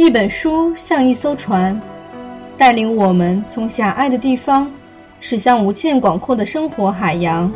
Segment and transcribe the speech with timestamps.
[0.00, 1.78] 一本书像一艘船，
[2.56, 4.72] 带领我们从狭隘的地方
[5.20, 7.52] 驶向无限广阔的生活海洋。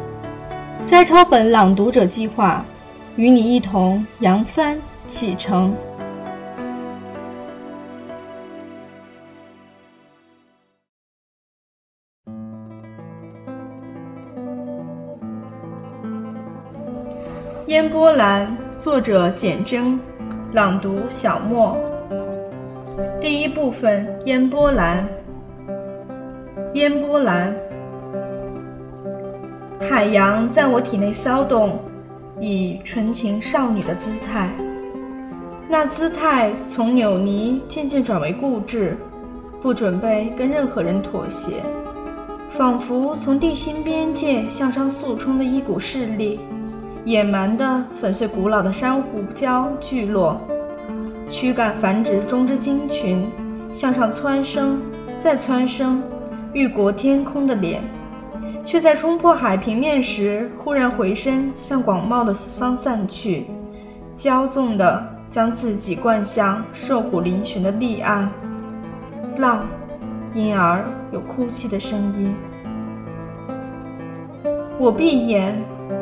[0.84, 2.62] 摘抄本朗读者计划，
[3.16, 5.74] 与你一同扬帆启程。
[17.68, 19.98] 烟波兰，作者简真，
[20.52, 21.74] 朗读小莫。
[23.24, 25.08] 第一部分：烟波兰。
[26.74, 27.56] 烟波兰，
[29.80, 31.78] 海洋在我体内骚动，
[32.38, 34.50] 以纯情少女的姿态。
[35.70, 38.94] 那姿态从扭捏渐渐转为固执，
[39.62, 41.62] 不准备跟任何人妥协，
[42.50, 46.38] 仿佛从地心边界向上速冲的一股势力。
[47.06, 50.38] 野蛮地粉碎古老的珊瑚礁聚落，
[51.34, 53.28] 躯干繁殖中之鲸群，
[53.72, 54.80] 向上蹿升，
[55.16, 56.00] 再蹿升，
[56.52, 57.82] 欲过天空的脸，
[58.64, 63.46] 却在冲破海平面时，忽然回身向广袤的四方散去，
[64.14, 68.30] 骄纵地将自己灌向瘦虎嶙峋的立岸。
[69.36, 69.66] 浪，
[70.34, 72.32] 因而有哭泣的声音。
[74.78, 75.60] 我闭眼。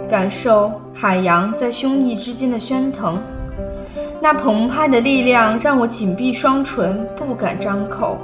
[0.09, 3.19] 感受海洋在胸臆之间的喧腾，
[4.23, 8.17] 那澎湃的力量让我紧闭双唇，不敢张口。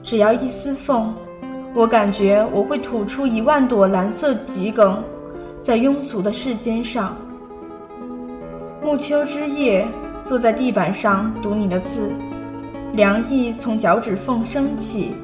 [0.00, 1.12] 只要一丝缝，
[1.74, 5.02] 我感觉我会吐出一万朵蓝色桔梗，
[5.58, 7.16] 在庸俗的世间上。
[8.80, 9.84] 暮秋之夜，
[10.22, 12.12] 坐在地板上读你的字，
[12.92, 15.16] 凉意从脚趾缝升起，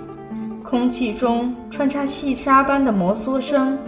[0.64, 3.78] 空气中穿插细沙般的摩挲声。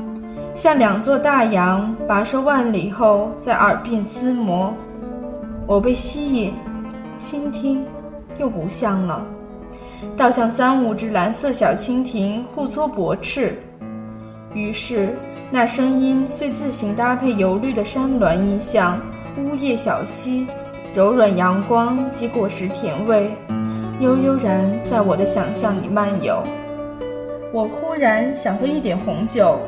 [0.54, 4.72] 像两座大洋跋涉万里后在耳鬓厮磨，
[5.66, 6.54] 我被吸引，
[7.18, 7.84] 倾听，
[8.38, 9.26] 又不像了，
[10.16, 13.58] 倒像三五只蓝色小蜻蜓互搓薄翅。
[14.54, 15.14] 于是
[15.50, 19.00] 那声音虽自行搭配油绿的山峦意象、
[19.36, 20.46] 呜咽小溪、
[20.94, 23.30] 柔软阳光及果实甜味，
[23.98, 26.40] 悠悠然在我的想象里漫游。
[27.52, 29.58] 我忽然想喝一点红酒。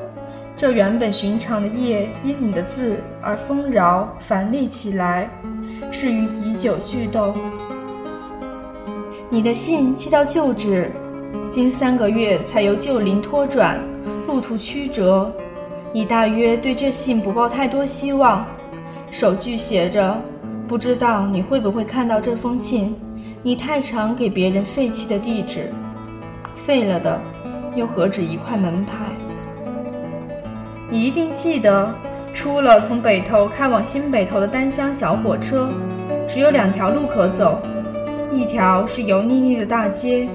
[0.58, 5.30] 这原本寻常的夜，因你的字而丰饶繁丽起来，
[5.92, 7.32] 是与已久剧斗。
[9.30, 10.90] 你的信寄到旧址，
[11.48, 13.78] 经三个月才由旧邻托转，
[14.26, 15.32] 路途曲折。
[15.92, 18.44] 你大约对这信不抱太多希望，
[19.12, 20.20] 首句写着
[20.66, 22.96] ：“不知道你会不会看到这封信？
[23.44, 25.72] 你太常给别人废弃的地址，
[26.66, 27.20] 废了的，
[27.76, 29.12] 又何止一块门牌？”
[30.90, 31.92] 你一定记得，
[32.32, 35.68] 出了从北头开往新北头的单厢小火车，
[36.26, 37.60] 只有两条路可走，
[38.32, 40.26] 一条是油腻腻的大街，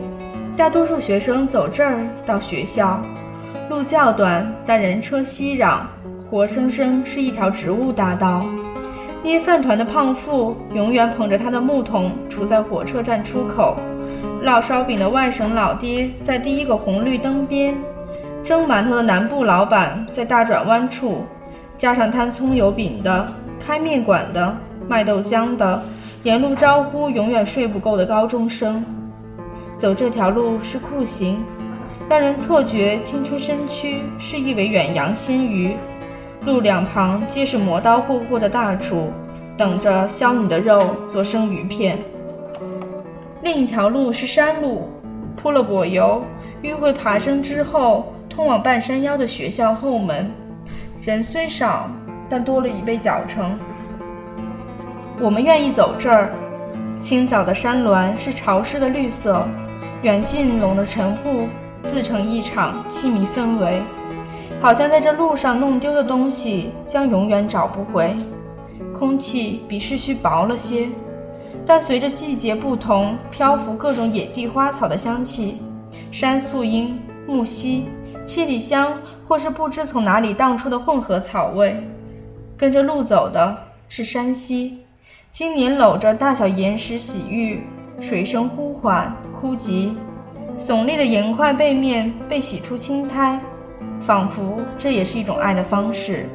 [0.55, 3.01] 大多数学生走这儿到学校，
[3.67, 5.79] 路较短，但人车熙攘，
[6.29, 8.45] 活生生是一条植物大道。
[9.23, 13.77] 捏饭团的胖妇永远捧着他的木桶杵在火车站出口，
[14.43, 17.73] 烙烧饼的外省老爹在第一个红绿灯边。
[18.43, 21.23] 蒸馒头的南部老板在大转弯处，
[21.77, 23.25] 加上摊葱油饼的、
[23.57, 24.53] 开面馆的、
[24.85, 25.81] 卖豆浆的，
[26.23, 28.83] 沿路招呼永远睡不够的高中生。
[29.77, 31.41] 走这条路是酷刑，
[32.09, 35.77] 让人错觉青春身躯是一尾远洋鲜鱼。
[36.45, 39.09] 路两旁皆是磨刀霍霍的大厨，
[39.57, 41.97] 等着削你的肉做生鱼片。
[43.41, 44.89] 另一条路是山路，
[45.37, 46.21] 铺了柏油，
[46.61, 48.12] 迂回爬升之后。
[48.35, 50.31] 通往半山腰的学校后门，
[51.03, 51.87] 人虽少，
[52.27, 53.57] 但多了一倍脚程。
[55.19, 56.33] 我们愿意走这儿。
[56.99, 59.45] 清早的山峦是潮湿的绿色，
[60.01, 61.47] 远近笼着晨雾，
[61.83, 63.83] 自成一场凄迷氛围。
[64.59, 68.15] 好像在这路上弄丢的东西将永远找不回。
[68.97, 70.87] 空气比市区薄了些，
[71.67, 75.61] 但随着季节不同，漂浮各种野地花草的香气，
[76.11, 77.83] 山素英、木樨。
[78.25, 78.97] 七里香，
[79.27, 81.75] 或是不知从哪里荡出的混合草味。
[82.57, 83.55] 跟着路走的
[83.89, 84.79] 是山溪，
[85.29, 87.63] 今年搂着大小岩石洗浴，
[87.99, 89.97] 水声呼缓枯急，
[90.57, 93.39] 耸立的岩块背面被洗出青苔，
[93.99, 96.29] 仿佛这也是一种爱的方式。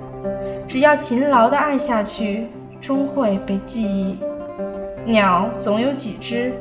[0.67, 2.49] 只要勤劳地爱下去，
[2.81, 4.19] 终会被记忆。
[5.06, 6.52] 鸟总有几只，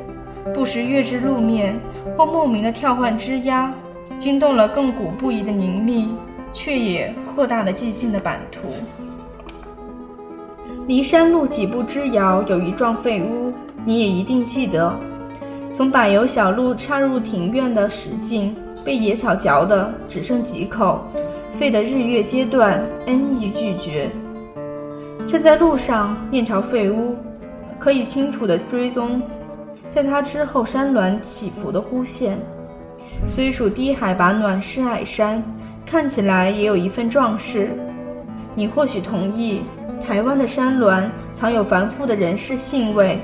[0.56, 1.77] 不时跃至路面，
[2.15, 3.73] 或莫名的跳换枝桠。
[4.17, 6.09] 惊动了亘古不移的凝密，
[6.51, 8.69] 却也扩大了寂静的版图。
[10.87, 13.53] 离山路几步之遥有一幢废屋，
[13.85, 14.91] 你也一定记得，
[15.69, 21.01] 从柏油小路插入庭院的石径，被野草嚼得只剩几口，
[21.53, 24.09] 废得日月阶段，恩义俱绝。
[25.27, 27.15] 站在路上面朝废屋，
[27.77, 29.21] 可以清楚地追踪，
[29.89, 32.39] 在它之后山峦起伏的弧线。
[33.25, 35.41] 虽属低海拔暖湿矮山，
[35.85, 37.69] 看起来也有一份壮士。
[38.53, 39.61] 你或许同意，
[40.05, 43.19] 台湾的山峦藏有繁复的人世性味，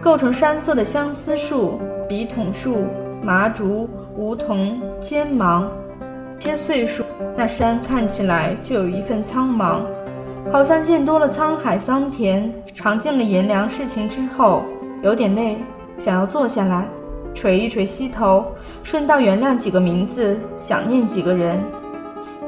[0.00, 2.86] 构成山色的相思树、笔筒树、
[3.22, 5.70] 麻竹、梧桐、尖芒，
[6.38, 7.04] 些岁数，
[7.36, 9.80] 那山看起来就有一份苍茫，
[10.52, 14.62] 好像见多了沧海桑田，尝尽了炎凉世情之后，
[15.02, 15.56] 有点累，
[15.98, 16.86] 想要坐下来。
[17.36, 18.46] 垂一垂膝头，
[18.82, 21.62] 顺道原谅几个名字，想念几个人，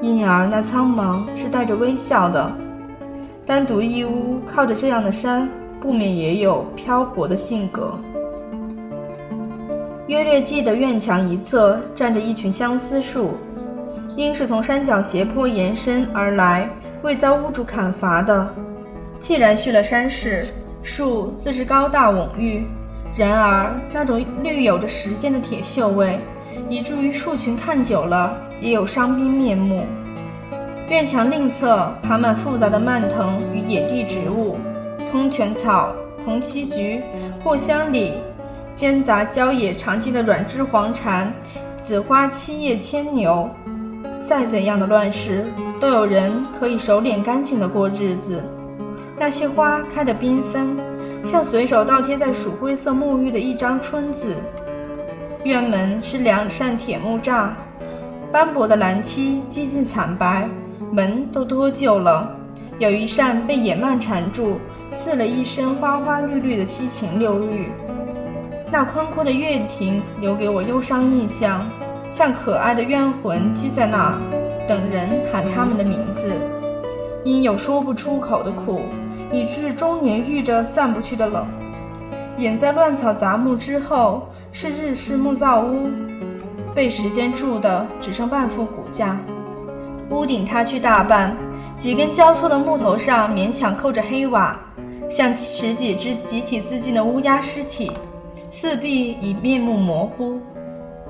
[0.01, 2.51] 因而那苍茫是带着微笑的。
[3.45, 5.47] 单独一屋靠着这样的山，
[5.79, 7.99] 不免也有漂泊的性格。
[10.07, 13.33] 约略记得院墙一侧站着一群相思树，
[14.17, 16.67] 应是从山脚斜坡延伸而来，
[17.03, 18.49] 未遭屋主砍伐的。
[19.21, 20.47] 既然续了山势，
[20.83, 22.67] 树自是高大蓊郁。
[23.19, 26.21] 然而，那种绿有着时间的铁锈味，
[26.69, 29.85] 以至于树群看久了也有伤兵面目。
[30.89, 34.57] 院墙另侧爬满复杂的蔓藤与野地植物，
[35.11, 35.93] 通泉草、
[36.25, 37.03] 红旗菊、
[37.43, 38.13] 藿香里，
[38.73, 41.29] 间杂郊野常见的软枝黄蝉、
[41.83, 43.51] 紫花七叶牵牛。
[44.21, 45.45] 再怎样的乱世，
[45.81, 48.41] 都有人可以手敛干净的过日子。
[49.19, 50.77] 那些花开得缤纷。
[51.25, 54.35] 像随手倒贴在鼠灰色沐浴的一张春字。
[55.45, 57.51] 院门是两扇铁木栅，
[58.33, 60.49] 斑驳的蓝漆几近惨白，
[60.91, 62.35] 门都脱臼了。
[62.79, 64.59] 有一扇被野蔓缠住，
[64.91, 67.69] 刺了一身花花绿绿的七情六欲。
[68.71, 71.67] 那宽阔的月亭留给我忧伤印象，
[72.13, 74.19] 像可爱的冤魂积在那，
[74.69, 76.31] 等人喊他们的名字，
[77.25, 78.83] 因有说不出口的苦。
[79.33, 81.47] 以致终年遇着散不去的冷。
[82.37, 85.91] 掩在乱草杂木之后是日式木造屋，
[86.75, 89.19] 被时间蛀的只剩半副骨架。
[90.11, 91.37] 屋顶塌去大半，
[91.77, 94.59] 几根交错的木头上勉强扣着黑瓦，
[95.11, 97.91] 像十几只集体自尽的乌鸦尸体。
[98.51, 100.41] 四壁已面目模糊，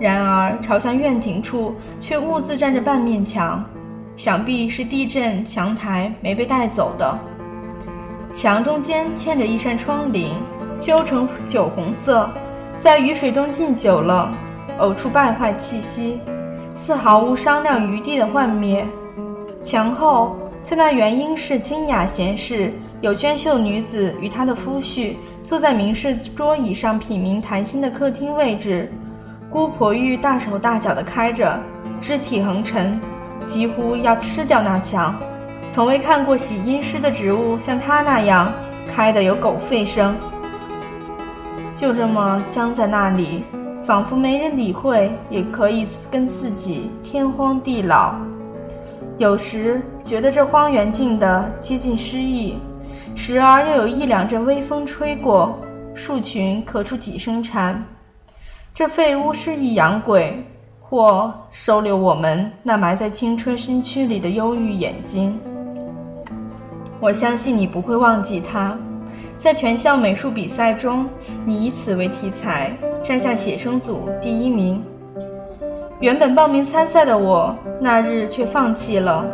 [0.00, 3.64] 然而朝向院庭处却兀自站着半面墙，
[4.16, 7.18] 想必是地震墙台没被带走的。
[8.34, 10.28] 墙中间嵌着一扇窗棂，
[10.74, 12.28] 修成酒红色，
[12.76, 14.30] 在雨水中浸久了，
[14.78, 16.20] 呕出败坏气息，
[16.72, 18.86] 丝毫无商量余地的幻灭。
[19.64, 28.92] 墙后，在那原应是清雅闲适、有娟秀女子与她的夫婿坐在明式桌椅上品茗谈心的客厅位置，
[29.50, 31.58] 姑婆玉大手大脚地开着，
[32.00, 33.00] 肢体横陈，
[33.46, 35.14] 几乎要吃掉那墙。
[35.70, 38.52] 从未看过喜阴湿的植物像它那样
[38.92, 40.16] 开得有狗吠声，
[41.74, 43.44] 就这么僵在那里，
[43.86, 48.14] 仿佛没人理会，也可以跟自己天荒地老。
[49.18, 52.56] 有时觉得这荒原静得接近诗意，
[53.14, 55.58] 时而又有一两阵微风吹过，
[55.94, 57.80] 树群咳出几声蝉。
[58.74, 60.42] 这废屋是一养鬼，
[60.80, 65.38] 或收留我们那埋在青春身躯里的忧郁眼睛。
[67.00, 68.76] 我相信你不会忘记他，
[69.38, 71.06] 在全校美术比赛中，
[71.46, 74.82] 你以此为题材摘下写生组第一名。
[76.00, 79.24] 原本报名参赛的我，那日却放弃了，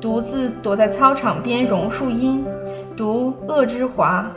[0.00, 2.44] 独自躲在操场边榕树荫，
[2.96, 4.30] 读《恶之华》。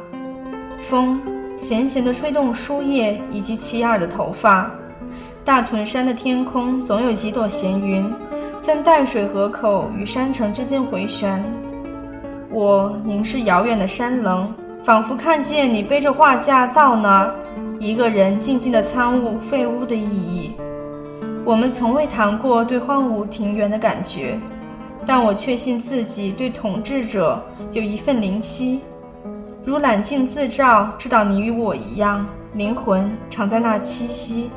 [0.90, 1.20] 风
[1.60, 4.72] 咸咸地吹动书叶以及齐耳的头发。
[5.44, 8.06] 大屯山的天空总有几朵闲云，
[8.62, 11.44] 在淡水河口与山城之间回旋。
[12.50, 14.48] 我凝视遥远的山棱，
[14.84, 17.36] 仿佛看见你背着画架到那儿，
[17.80, 20.54] 一个人静静地参悟废屋的意义。
[21.44, 24.40] 我们从未谈过对荒芜庭园的感觉，
[25.06, 28.82] 但我确信自己对统治者有一份灵犀，
[29.66, 34.50] 如揽镜自照，知道你与我一样，灵魂常在那栖息。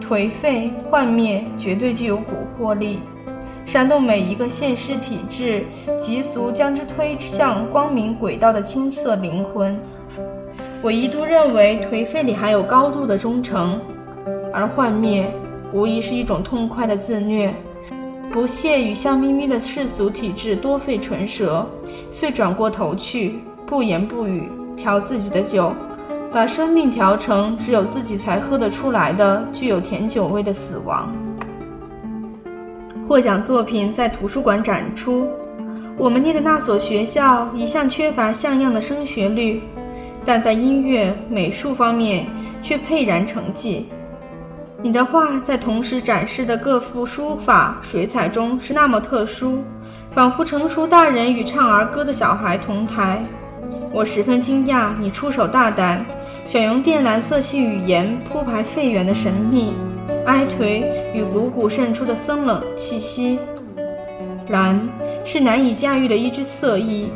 [0.00, 2.22] 颓废幻灭，绝对具有蛊
[2.58, 2.98] 惑力。
[3.64, 5.64] 煽动每一个现实体制
[5.98, 9.78] 急速将之推向光明轨道的青涩灵魂。
[10.82, 13.80] 我一度认为颓废里含有高度的忠诚，
[14.52, 15.32] 而幻灭
[15.72, 17.54] 无疑是一种痛快的自虐。
[18.30, 21.66] 不屑与笑眯眯的世俗体制多费唇舌，
[22.10, 25.72] 遂转过头去，不言不语，调自己的酒，
[26.32, 31.12] 把生命调成只有自己才喝得出来的具有甜酒味的死亡。
[33.12, 35.28] 获奖作品在图书馆展出。
[35.98, 39.62] 我们念的那所学校一向缺乏像样的升学率，
[40.24, 42.24] 但在音乐、美术方面
[42.62, 43.86] 却沛然成绩。
[44.80, 49.62] 你的画在同时展示的各幅书法、水彩中是那么特殊，
[50.12, 53.22] 仿佛成熟大人与唱儿歌的小孩同台。
[53.92, 56.02] 我十分惊讶，你出手大胆，
[56.48, 59.74] 选用靛蓝色系语言铺排肺源的神秘、
[60.26, 63.38] 哀颓与汩汩渗出的森冷气息。
[64.48, 64.80] 蓝
[65.24, 67.08] 是难以驾驭的一支色艺，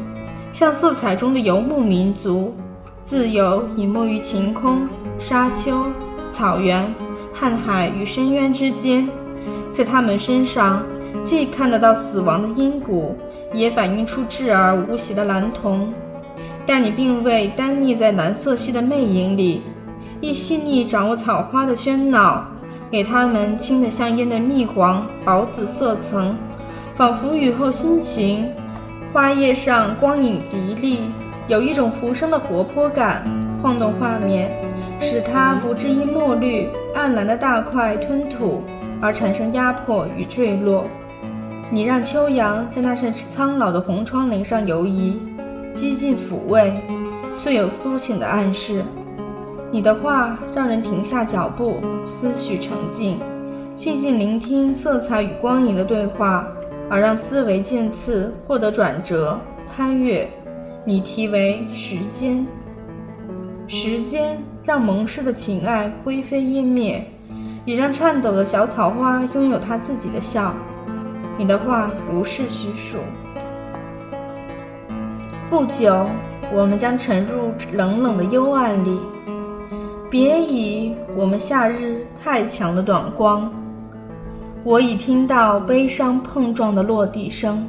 [0.52, 2.54] 像色彩中的游牧民族，
[3.00, 5.86] 自由隐没于晴空、沙丘、
[6.28, 6.92] 草原、
[7.38, 9.08] 瀚海与深渊之间。
[9.72, 10.82] 在他们身上，
[11.22, 13.16] 既看得到死亡的阴骨，
[13.52, 15.92] 也反映出稚而无邪的蓝瞳。
[16.64, 19.62] 但你并未单溺在蓝色系的魅影里，
[20.20, 22.44] 亦细腻掌握草花的喧闹，
[22.90, 26.36] 给它们轻得像烟的蜜黄、薄紫色层，
[26.94, 28.48] 仿佛雨后心情。
[29.12, 31.00] 花叶上光影涤丽，
[31.48, 33.24] 有一种浮生的活泼感，
[33.62, 34.50] 晃动画面，
[35.00, 38.62] 使它不至因墨绿暗蓝的大块吞吐
[39.00, 40.84] 而产生压迫与坠落。
[41.70, 45.20] 你让秋阳在那扇苍老的红窗棂上游移。
[45.72, 46.72] 几近抚慰，
[47.34, 48.82] 虽有苏醒的暗示。
[49.76, 53.18] 你的话让人停下脚步，思绪沉静，
[53.76, 56.48] 静静聆听色彩与光影的对话，
[56.88, 60.26] 而让思维渐次获得转折、攀越。
[60.86, 62.46] 你题为时间，
[63.68, 67.06] 时间让蒙氏的情爱灰飞烟灭，
[67.66, 70.54] 也让颤抖的小草花拥有它自己的笑。
[71.36, 72.96] 你的话如是叙述。
[75.50, 76.06] 不久，
[76.50, 78.98] 我们将沉入冷冷的幽暗里。
[80.18, 83.52] 别以我们夏日太强的短光。
[84.64, 87.68] 我已听到悲伤碰撞的落地声，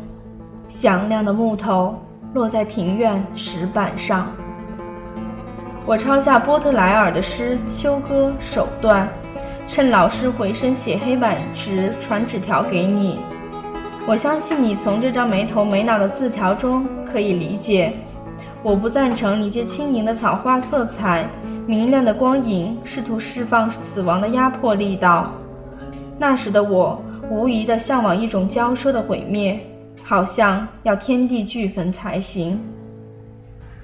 [0.69, 1.93] 响亮的木头
[2.33, 4.27] 落在庭院石板上。
[5.85, 9.09] 我抄下波特莱尔的诗《秋歌》首段，
[9.67, 13.19] 趁老师回身写黑板时传纸条给你。
[14.07, 17.91] 我相信你从这张没头没脑的字条中可以理解，
[18.63, 21.25] 我不赞成你借轻盈的草花色彩、
[21.67, 25.33] 明亮的光影，试图释放死亡的压迫力道。
[26.17, 29.59] 那时的我无疑地向往一种交奢的毁灭，
[30.01, 32.57] 好像要天地俱焚才行。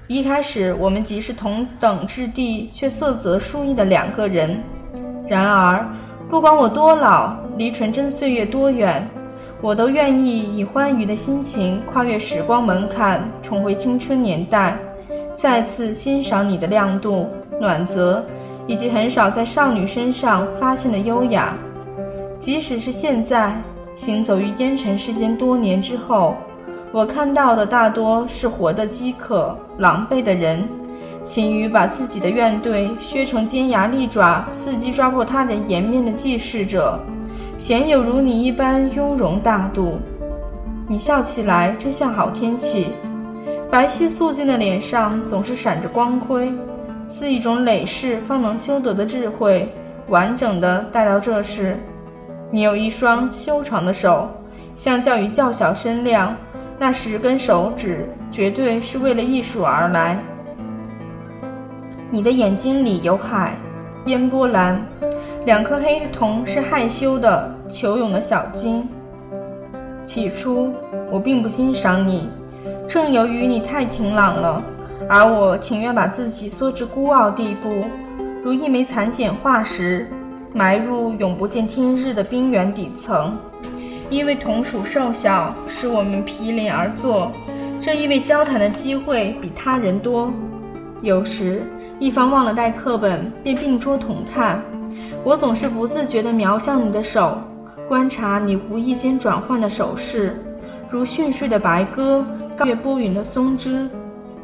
[0.06, 4.58] 一开始我们即是同等质地却色泽殊异的两个人，
[5.28, 5.86] 然而
[6.26, 9.06] 不管我多老，离纯真岁月多远。
[9.60, 14.76] 我都愿意以欢愉的心情跨越时光门槛，重回青春年代，
[15.34, 17.28] 再次欣赏你的亮度、
[17.60, 18.24] 暖泽，
[18.66, 21.54] 以及很少在少女身上发现的优雅。
[22.38, 23.56] 即使是现在，
[23.96, 26.36] 行走于烟尘世间多年之后，
[26.92, 30.62] 我看到的大多是活得饥渴、狼狈的人，
[31.22, 36.98] 勤于把自己的怨怼削成尖牙利爪，伺机抓破他人颜面的记事者。
[37.56, 39.94] 鲜有如你一般雍容大度，
[40.86, 42.88] 你笑起来真像好天气。
[43.70, 46.52] 白皙素净的脸上总是闪着光辉，
[47.08, 49.68] 似一种累世方能修得的智慧，
[50.08, 51.76] 完整的带到这世。
[52.50, 54.28] 你有一双修长的手，
[54.76, 56.34] 相较于较小身量，
[56.78, 60.18] 那十根手指绝对是为了艺术而来。
[62.10, 63.54] 你的眼睛里有海，
[64.06, 64.80] 烟波蓝。
[65.44, 68.86] 两颗黑瞳是害羞的、求泳的小鲸。
[70.04, 70.72] 起初，
[71.10, 72.28] 我并不欣赏你，
[72.88, 74.62] 正由于你太晴朗了，
[75.08, 77.84] 而我情愿把自己缩至孤傲地步，
[78.42, 80.06] 如一枚残茧化石，
[80.52, 83.36] 埋入永不见天日的冰原底层。
[84.10, 87.32] 因为同属瘦小，使我们毗邻而坐，
[87.80, 90.30] 这意味交谈的机会比他人多。
[91.00, 91.62] 有时，
[91.98, 94.60] 一方忘了带课本，便并桌同看。
[95.22, 97.38] 我总是不自觉地瞄向你的手，
[97.88, 100.38] 观察你无意间转换的手势，
[100.90, 102.24] 如训睡的白鸽，
[102.56, 103.88] 高越波云的松枝，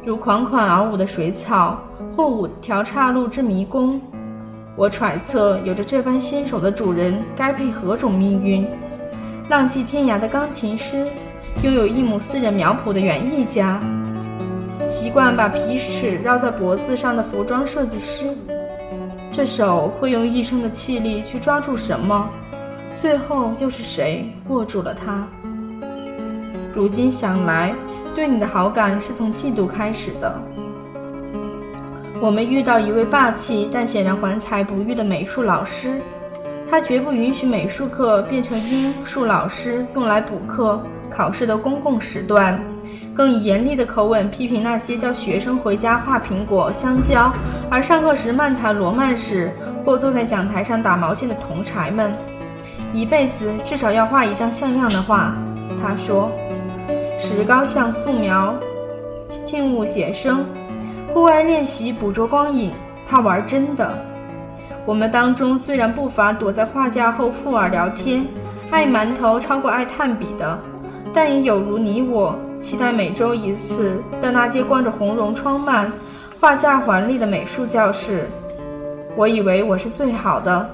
[0.03, 1.79] 如款款而舞的水草，
[2.17, 4.01] 或五条岔路之迷宫。
[4.75, 8.65] 我揣测，有着这般纤手的主人该配何种命运？
[9.47, 11.05] 浪迹天涯的钢琴师，
[11.63, 13.79] 拥有一亩私人苗圃的园艺家，
[14.87, 18.35] 习惯把皮尺绕在脖子上的服装设计师。
[19.31, 22.27] 这手会用一生的气力去抓住什么？
[22.95, 25.27] 最后又是谁握住了它？
[26.73, 27.75] 如今想来，
[28.15, 30.33] 对你的好感是从嫉妒开始的。
[32.21, 35.99] 我们遇到一位霸气但显然怀才不遇的美术老师，
[36.69, 42.59] 他绝不允许美术课变成英术老师用来补课考试的公共时段，
[43.15, 47.33] 更以严厉的口吻批评那些教学生回家画苹果、香蕉，
[47.71, 49.51] 而上课时漫谈罗曼史
[49.83, 52.13] 或坐在讲台上打毛线的同柴们。
[52.93, 55.33] 一辈子至少要画一张像样的画，
[55.81, 56.29] 他说：
[57.23, 58.51] 石膏像素描、
[59.45, 60.43] 静物写生。
[61.13, 62.73] 户外练习捕捉光影，
[63.07, 63.93] 他玩真的。
[64.87, 68.25] 我们当中虽然不乏躲在画架后附耳聊天、
[68.71, 70.57] 爱馒头超过爱炭笔的，
[71.13, 75.91] 但也有如你我，期待每周一次的那间关着红绒窗幔、
[76.39, 78.27] 画架华丽的美术教室。
[79.15, 80.67] 我以为我是最好的，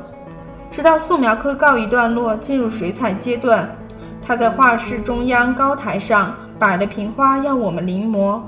[0.72, 3.70] 直到素描课告一段落，进入水彩阶段，
[4.28, 8.42] 他在画室中央高台上摆了瓶花，要我们临摹。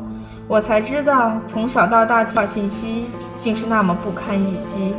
[0.45, 3.05] 我才知道，从小到大，画信息
[3.37, 4.93] 竟是那么不堪一击。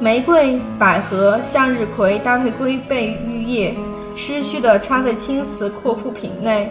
[0.00, 3.72] 玫瑰、百合、向日葵搭配龟背玉叶，
[4.16, 6.68] 失去的插在青瓷阔腹瓶内。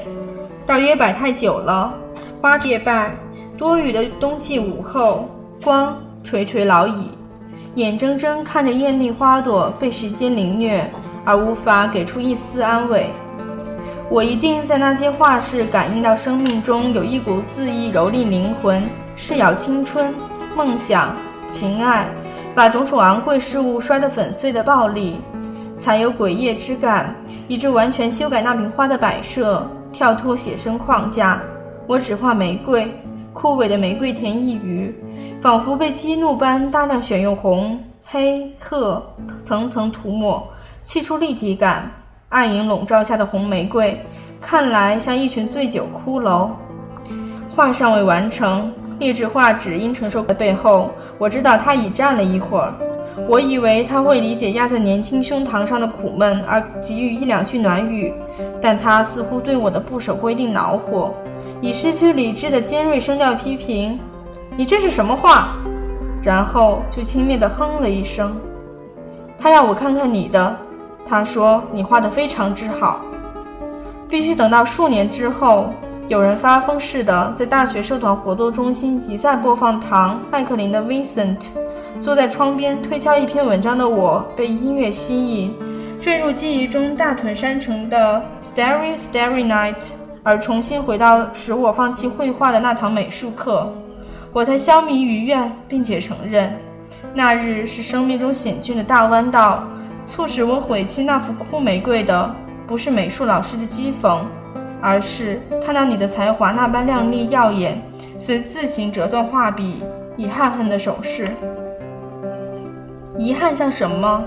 [0.65, 1.94] 大约摆太久了，
[2.41, 3.15] 花叶败。
[3.58, 5.30] 多雨的冬季午后，
[5.63, 7.12] 光垂垂老矣，
[7.75, 10.91] 眼睁睁看着艳丽花朵被时间凌虐，
[11.23, 13.07] 而无法给出一丝安慰。
[14.09, 18.83] 我一定在那间画室感应到生命中有一股恣意蹂躏灵魂、
[19.15, 20.13] 噬咬青春、
[20.55, 21.15] 梦想、
[21.47, 22.05] 情爱，
[22.53, 25.21] 把种种昂贵事物摔得粉碎的暴力，
[25.75, 27.15] 才有诡异之感，
[27.47, 31.41] 以致完全修改那瓶花的摆设，跳脱写生框架。
[31.87, 32.89] 我只画玫瑰，
[33.31, 34.93] 枯萎的玫瑰田一隅，
[35.41, 39.01] 仿佛被激怒般大量选用红、黑、褐
[39.43, 40.45] 层层涂抹，
[40.91, 41.89] 砌出立体感。
[42.27, 43.98] 暗影笼罩下的红玫瑰，
[44.41, 46.50] 看来像一群醉酒骷髅。
[47.55, 48.69] 画尚未完成，
[49.00, 52.74] 劣质画纸因承受的背后，我知道他已站了一会儿。
[53.25, 58.13] 我以为他会理解压在年轻胸膛上的苦闷，而给予一两句暖语，
[58.62, 61.13] 但他似乎对我的不守规定恼火，
[61.62, 63.97] 以失去理智的尖锐声调批评
[64.58, 65.56] ：“你这是什么画？”
[66.21, 68.36] 然后就轻蔑地哼了一声。
[69.39, 70.54] 他要我看看你的。
[71.05, 73.01] 他说：“你画得非常之好，
[74.07, 75.73] 必须等到数年之后，
[76.07, 81.39] 有人发疯似的在大学社团活动中心一再播放唐·麦克林的《Vincent》，
[81.99, 85.53] 坐在窗边推敲一篇文章的我被音乐吸引，
[86.01, 89.89] 坠入记忆中大屯山城的 Starry Starry Night，
[90.23, 93.69] 而重新回到使我放弃绘画的那堂美术课，
[94.31, 96.57] 我才消弭余愿，并且承认，
[97.13, 99.65] 那日是生命中险峻的大弯道。”
[100.05, 102.35] 促使我毁弃那幅枯玫瑰的，
[102.67, 104.19] 不是美术老师的讥讽，
[104.81, 107.81] 而是看到你的才华那般亮丽耀眼，
[108.17, 109.83] 遂自行折断画笔，
[110.17, 111.29] 以憾恨的手势。
[113.17, 114.23] 遗憾像什么？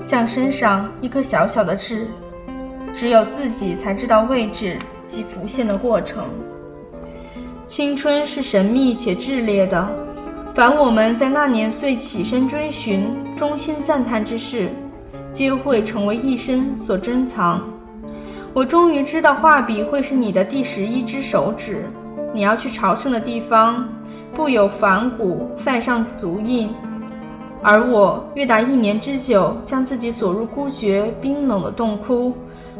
[0.00, 2.08] 像身上一颗小小的痣，
[2.94, 4.78] 只有自己才知道位置
[5.08, 6.24] 及浮现的过程。
[7.64, 9.88] 青春是神秘且炽烈的，
[10.54, 14.68] 凡我们在那年岁起身追寻、衷心赞叹之事。
[15.34, 17.60] 皆会成为一生所珍藏。
[18.52, 21.84] 我终于知道，画笔会是你的第十一只手指。
[22.32, 23.84] 你要去朝圣的地方，
[24.32, 26.70] 布有梵谷塞上足印，
[27.60, 32.32] 而我约达一年之久，将自己锁入孤绝冰冷的洞窟，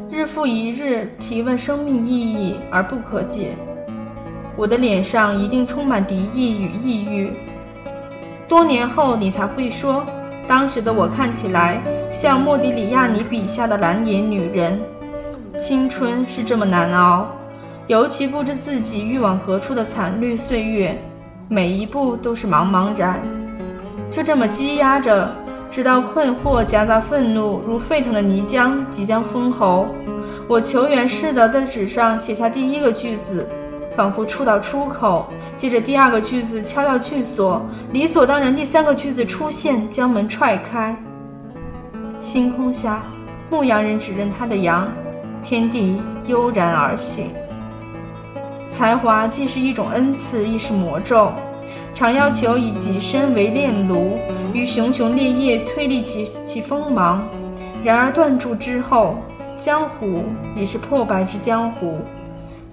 [0.08, 3.56] 日复一日提问生命意义而不可解。
[4.56, 7.32] 我的脸上一定充满敌意与抑郁。
[8.46, 10.06] 多年后，你才会说。
[10.46, 11.80] 当时的我看起来
[12.12, 14.78] 像莫迪里亚尼笔下的蓝颜女人。
[15.58, 17.28] 青春是这么难熬，
[17.86, 21.00] 尤其不知自己欲往何处的惨绿岁月，
[21.48, 23.20] 每一步都是茫茫然。
[24.10, 25.30] 就这么积压着，
[25.70, 29.86] 直到困惑夹杂愤怒如沸腾的泥浆即将封喉，
[30.48, 33.46] 我求援似的在纸上写下第一个句子。
[33.96, 35.26] 仿佛触到出口，
[35.56, 40.96] 接着第二个句子敲掉句锁，理所当然，第三个句子出现，将门踹开。
[42.18, 43.02] 星空下，
[43.50, 44.88] 牧羊人指认他的羊，
[45.42, 47.30] 天地悠然而醒。
[48.68, 51.32] 才华既是一种恩赐，亦是魔咒，
[51.94, 54.18] 常要求以己身为炼炉，
[54.52, 57.24] 于熊熊烈焰淬砺其其锋芒。
[57.84, 59.16] 然而断柱之后，
[59.56, 60.24] 江湖
[60.56, 61.98] 已是破败之江湖。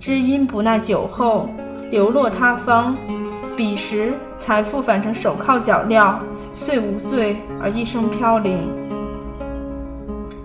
[0.01, 1.47] 知音不耐酒后
[1.91, 2.97] 流落他方，
[3.55, 6.15] 彼时财富反成手铐脚镣，
[6.55, 8.57] 遂无罪而一生飘零。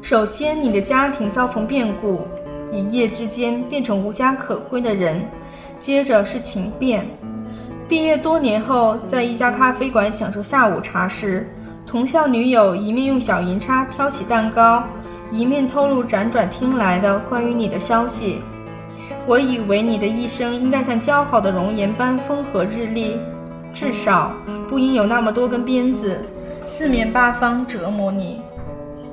[0.02, 2.20] 首先，你的家庭遭逢变故，
[2.70, 5.20] 一夜之间变成无家可归的人；
[5.80, 7.06] 接着是情变，
[7.88, 11.48] 毕业多年后，在一家咖啡馆享受下午茶时，
[11.86, 14.84] 同校女友一面用小银叉挑起蛋糕，
[15.30, 18.42] 一面透露辗转听来的关于你的消息。
[19.28, 23.16] 我以为你的一生应该像姣好的容颜般风和日丽，
[23.74, 24.32] 至少
[24.68, 26.24] 不应有那么多根鞭子，
[26.64, 28.40] 四面八方折磨你。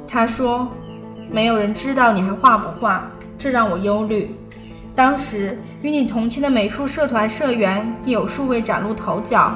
[0.08, 0.68] 他说
[1.32, 4.36] ：“没有人知道你还画不画，这让我忧虑。”
[4.94, 9.52] 当时与你同期的美术社团社员亦有数位崭露头角，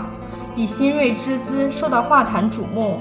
[0.55, 2.99] 以新锐之姿受到画坛瞩目。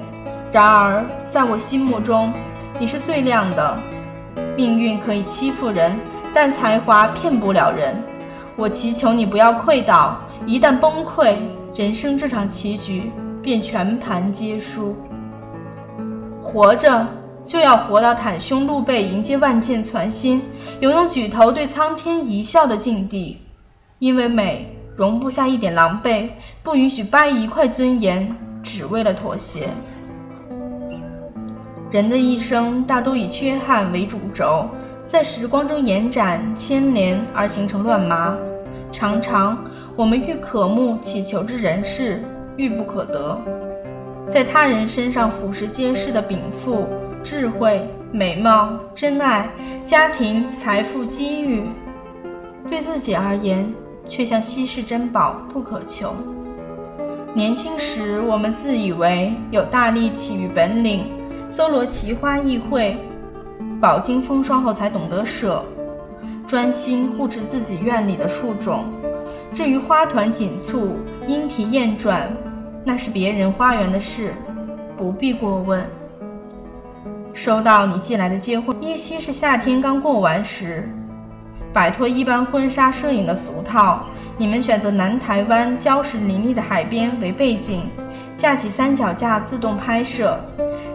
[0.53, 2.31] 然而，在我心目中，
[2.79, 3.79] 你是最亮的。
[4.55, 5.99] 命运可以欺负人，
[6.37, 7.97] 但才华骗不了人。
[8.57, 11.35] 我祈求你不要溃倒，一旦崩溃，
[11.75, 13.11] 人生这场棋局
[13.43, 14.95] 便全盘皆输。
[16.43, 17.07] 活着。
[17.47, 20.43] 就要活到袒胸露背迎接万箭攒心，
[20.81, 23.39] 有能举头对苍天一笑的境地。
[24.01, 26.29] 因为美容不下一点狼狈，
[26.65, 29.69] 不允许掰一块尊严，只为了妥协。
[31.93, 34.69] 人的一生大都以缺憾为主轴，
[35.07, 38.37] 在时光中延展牵连而形成乱麻。
[38.91, 39.57] 常常
[39.95, 42.21] 我们欲渴慕祈求之人事，
[42.57, 43.41] 欲不可得，
[44.27, 46.89] 在他人身上俯拾皆是的禀赋。
[47.23, 49.49] 智慧、美貌、真爱、
[49.85, 51.65] 家庭、财富、机遇，
[52.69, 53.73] 对自己而言
[54.09, 56.15] 却像稀世珍宝，不可求。
[57.35, 61.07] 年轻时，我们自以为有大力气与本领，
[61.49, 62.95] 搜罗奇花异卉，
[63.81, 65.63] 饱经风霜后才懂得舍，
[66.47, 68.85] 专心护持自己院里的树种。
[69.53, 72.29] 至于花团锦簇、莺啼燕转，
[72.85, 74.35] 那是别人花园的事，
[74.97, 75.85] 不必过问。
[77.35, 80.89] 收到你寄来的结婚，依稀是夏天刚过完时。
[81.73, 84.07] 摆脱一般婚纱摄影的俗套，
[84.39, 87.83] 你们选择南台湾礁石林立的海边为背景，
[88.39, 90.41] 架起三脚架自动拍摄。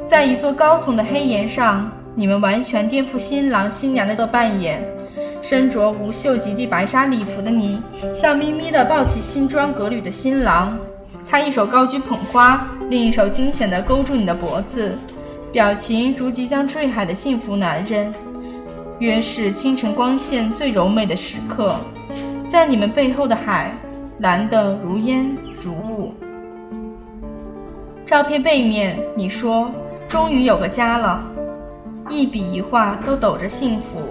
[0.03, 4.84] 在一座高耸的黑岩上，你们完全颠覆新郎新娘的扮演。
[5.41, 7.82] 身着无袖及地白纱礼服的你，
[8.13, 10.78] 笑眯眯地抱起新装革履的新郎，
[11.28, 14.91] 他一手高举捧花，另一手惊险地勾住你的脖子。
[15.52, 18.13] 表情如即将坠海的幸福男人，
[19.00, 21.76] 约是清晨光线最柔美的时刻，
[22.45, 23.76] 在你们背后的海，
[24.19, 26.13] 蓝得如烟如雾。
[28.06, 29.71] 照片背面，你说
[30.08, 31.24] 终于有个家了，
[32.12, 34.02] 一笔一画都抖着幸福。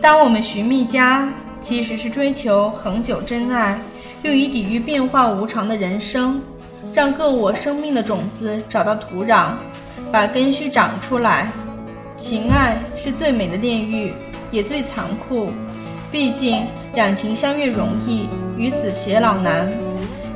[0.00, 3.78] 当我们寻觅家，其实是追求恒久真爱，
[4.22, 6.40] 用以抵御变化无常的人生，
[6.92, 9.52] 让各我生命的种子找到土壤。
[10.10, 11.50] 把根须长出来，
[12.16, 14.12] 情爱是最美的炼狱，
[14.50, 15.50] 也最残酷。
[16.10, 19.70] 毕竟两情相悦容易，与死偕老难。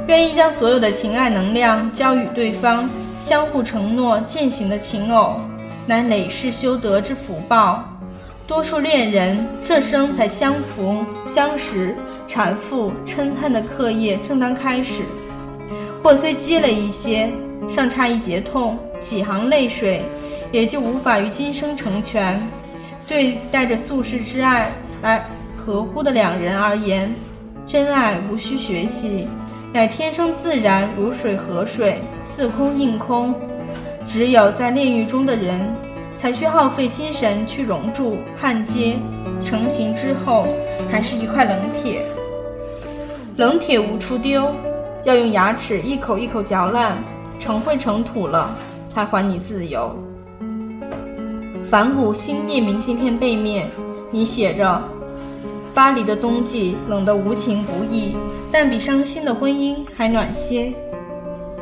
[0.09, 5.37] 愿意将所有的情爱能量交予对方，相互承诺践行的情偶，
[5.87, 7.85] 乃累世修得之福报。
[8.47, 15.03] 多数恋人这生才相逢相识，产妇嗔恨的课业正当开始，
[16.03, 17.31] 或虽积累一些。
[17.69, 20.03] 尚差一节痛，几行泪水，
[20.51, 22.39] 也就无法于今生成全。
[23.07, 25.25] 对带着宿世之爱来
[25.57, 27.15] 合乎的两人而言，
[27.65, 29.29] 真爱无需学习，
[29.73, 33.33] 乃天生自然，如水河水，似空应空。
[34.07, 35.61] 只有在炼狱中的人，
[36.15, 38.97] 才需耗费心神去熔铸、焊接。
[39.43, 40.47] 成型之后，
[40.91, 42.03] 还是一块冷铁。
[43.37, 44.53] 冷铁无处丢，
[45.05, 46.97] 要用牙齿一口一口嚼烂。
[47.41, 49.91] 成灰成土了，才还你自由。
[51.69, 53.69] 反骨星夜明信片背面，
[54.13, 54.81] 你写着
[55.75, 58.15] ：“巴黎的冬季冷得无情无义，
[58.53, 60.73] 但比伤心的婚姻还暖些。”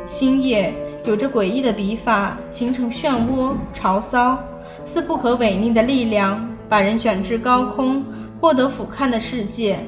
[0.05, 0.71] 星夜
[1.03, 4.37] 有着诡异的笔法，形成漩涡、潮骚，
[4.85, 8.03] 似不可违逆的力量，把人卷至高空，
[8.39, 9.79] 获得俯瞰的世界，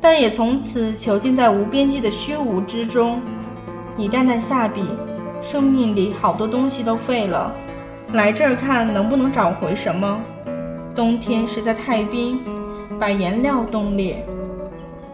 [0.00, 3.20] 但也从此囚禁在无边际的虚无之中。
[3.96, 4.82] 你淡淡下笔。
[5.40, 7.54] 生命里好多东西都废了，
[8.12, 10.20] 来这儿看能不能找回什么？
[10.96, 12.40] 冬天实在太冰，
[12.98, 14.26] 把颜料冻裂。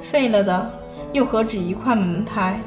[0.00, 0.70] 废了的
[1.12, 2.58] 又何止一块门牌？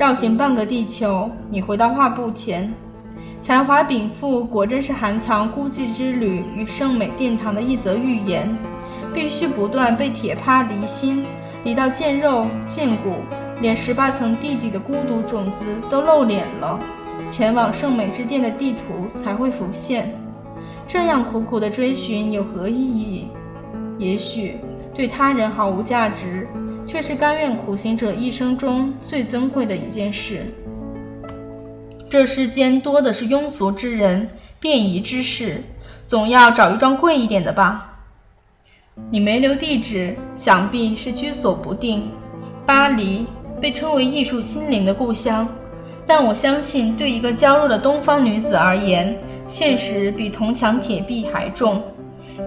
[0.00, 2.72] 绕行半个地球，你回到画布前，
[3.42, 8.48] 才华禀赋果真是含藏孤寂之旅与圣美殿堂的一则预言。
[9.12, 11.26] 必须不断被铁耙离心，
[11.64, 13.16] 离到见肉见骨。
[13.60, 16.80] 连十八层地底的孤独种子都露脸了，
[17.28, 20.18] 前往圣美之殿的地图才会浮现。
[20.88, 23.28] 这样苦苦的追寻有何意义？
[23.98, 24.60] 也许
[24.94, 26.48] 对他人毫无价值，
[26.90, 30.44] 却是甘愿苦行者一生中最尊贵的一件事。
[32.08, 35.62] 这世间多的是庸俗之人、便宜之事，
[36.04, 37.96] 总要找一桩贵一点的吧。
[39.08, 42.10] 你没留地址，想必是居所不定。
[42.66, 43.24] 巴黎
[43.60, 45.48] 被称为艺术心灵的故乡，
[46.08, 51.80] 但我相信，对一个娇弱的东方女子而言，现实比铜墙铁壁还重。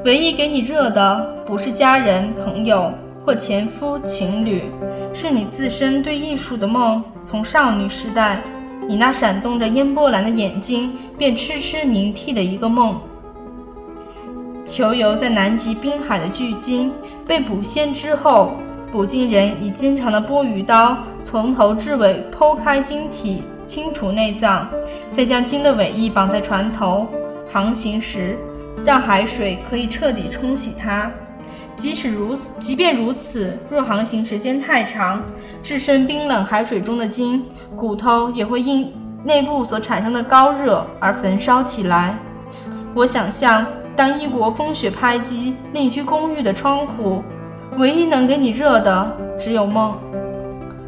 [0.03, 2.93] 唯一给你热的，不是家人、朋友
[3.25, 4.63] 或前夫、情侣，
[5.13, 7.03] 是你自身对艺术的梦。
[7.21, 8.39] 从少女时代。
[8.85, 12.99] 你那闪动着烟波蓝的眼睛，便痴痴凝替的一个梦。
[14.65, 16.91] 囚游在南极滨海的巨鲸
[17.25, 18.57] 被捕仙之后，
[18.91, 24.69] 捕鲸人以坚长的钵盂刀从头至尾剖开鲸体，清除内脏，
[25.13, 27.07] 再将鲸的尾翼绑在船头，
[27.49, 28.37] 航行时
[28.83, 31.09] 让海水可以彻底冲洗它。
[31.75, 35.21] 即使如此，即便如此，若航行时间太长，
[35.61, 37.43] 置身冰冷海水中的鲸
[37.75, 42.15] 骨头也会因内部所产生的高热而焚烧起来。
[42.93, 47.23] 我想象，当异国风雪拍击另居公寓的窗户，
[47.77, 49.97] 唯一能给你热的只有梦。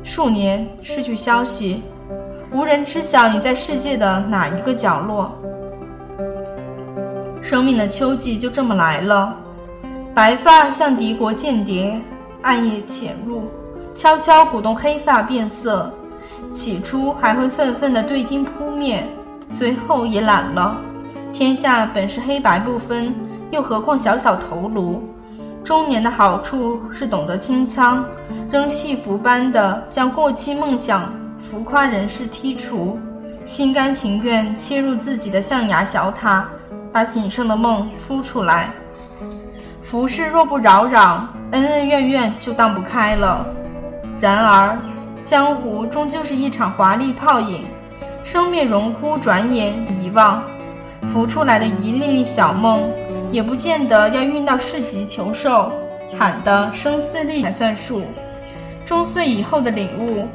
[0.04, 1.82] 数年失去消息，
[2.52, 5.36] 无人知晓你在世界的哪一个角落。
[7.42, 9.36] 生命的秋季就这么来了。
[10.16, 12.00] 白发像敌国间谍，
[12.42, 13.52] 暗夜潜入，
[13.94, 15.94] 悄悄鼓动黑发变色。
[16.54, 19.06] 起初还会愤愤地对金扑灭，
[19.50, 20.78] 随后也懒了。
[21.34, 23.14] 天下本是黑白不分，
[23.52, 25.04] 又何况小小头颅？
[25.66, 28.06] 中年的好处是懂得清仓，
[28.50, 32.98] 扔戏服般的将过期梦想、浮夸人世剔除，
[33.44, 36.48] 心甘情愿切入自己的象牙小塔，
[36.94, 38.70] 把仅剩的梦孵出来。
[39.96, 43.48] 浮世若不扰攘，恩恩怨怨就荡不开了。
[44.20, 44.78] 然而，
[45.24, 47.64] 江湖终究是一场华丽泡影，
[48.22, 49.72] 生灭荣枯，转眼
[50.04, 50.44] 遗忘。
[51.14, 52.92] 浮出来的一粒粒小梦，
[53.32, 55.72] 也不见得要运到市集求售，
[56.20, 58.02] 喊得声嘶力才算数。
[58.86, 60.28] 终岁以后的领悟，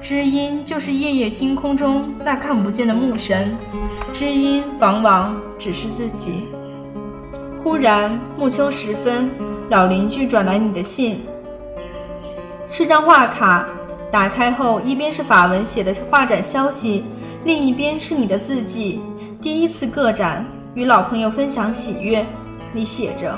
[0.00, 3.54] 知音就是夜夜星空中那看不见的牧神，
[4.14, 6.46] 知音往往只是自己。
[7.62, 9.30] 忽然，暮秋时分，
[9.70, 11.20] 老邻居转来你的信，
[12.72, 13.66] 是张画卡。
[14.10, 17.04] 打开后，一边是法文写的画展消息，
[17.44, 19.00] 另一边是你的字迹。
[19.40, 20.44] 第一次个展，
[20.74, 22.26] 与老朋友分享喜悦。
[22.72, 23.32] 你写着：“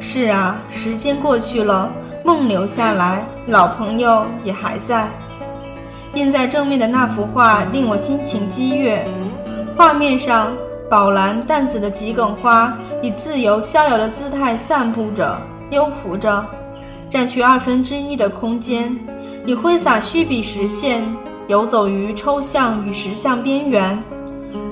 [0.00, 1.88] 是啊，时间过去了，
[2.24, 5.08] 梦留下来，老朋友也还在。”
[6.14, 9.06] 印在正面的那幅画令我心情激越，
[9.76, 10.52] 画面上。
[10.88, 15.40] 宝蓝淡紫的桔梗花以自由逍遥的姿态散步着、
[15.70, 16.44] 悠浮着，
[17.08, 18.98] 占据二分之一的空间。
[19.44, 21.04] 你挥洒虚笔实线，
[21.46, 23.96] 游走于抽象与实像边缘。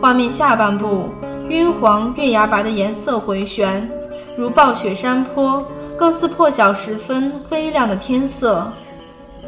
[0.02, 1.10] 画面下半部，
[1.48, 3.88] 晕黄、月牙白的颜色回旋，
[4.36, 5.64] 如暴雪山坡，
[5.96, 8.66] 更似破晓时分微亮的天色。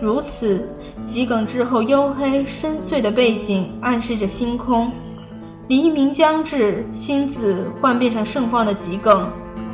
[0.01, 0.65] 如此，
[1.05, 4.93] 桔梗之后黝黑深邃的背景暗示着星空。
[5.69, 9.27] 黎明将至，星子幻变成盛放的桔梗，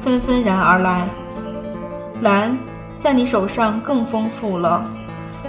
[0.02, 1.07] 纷纷然而来。
[2.22, 2.57] 蓝，
[2.98, 4.83] 在你手上更丰富了。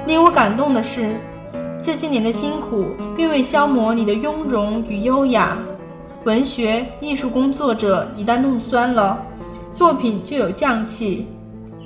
[0.05, 1.15] 令我感动的是，
[1.81, 5.57] 这些年的辛苦并未消磨你的雍容与优雅。
[6.25, 9.17] 文学艺术工作者一旦弄酸了，
[9.71, 11.25] 作品就有匠气。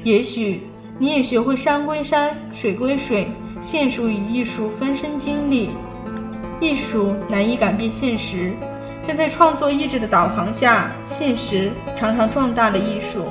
[0.04, 0.68] 也许
[0.98, 3.28] 你也学会山归山，水归水，
[3.60, 5.70] 现实与艺术分身经历。
[6.60, 8.52] 艺术难以改变现实，
[9.08, 13.26] 但在创作意志的导航下，现实常常壮大了艺术。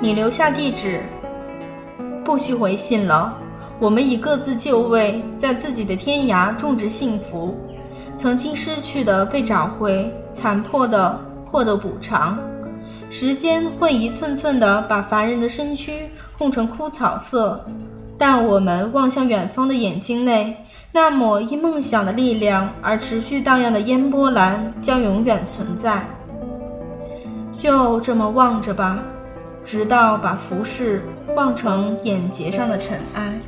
[0.00, 1.00] 你留下地址，
[2.24, 3.38] 不需回信了。
[3.78, 7.56] 我们已各自就位，在自己的天涯种植幸福。
[8.16, 12.38] 曾经失去的被找回，残破的获得补偿。
[13.10, 17.64] 时间会一寸寸地把凡人的身躯烘成枯草色，
[18.18, 20.56] 但我们望向远方的眼睛内。
[20.94, 26.04] 那么，因梦想的力量而持续荡漾的烟波蓝将永远存在。
[27.50, 28.98] 就这么望着吧，
[29.64, 31.02] 直到把浮世
[31.34, 33.40] 望成眼睫上的尘埃。